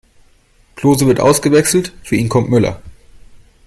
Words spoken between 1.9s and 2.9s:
für ihn kommt Müller.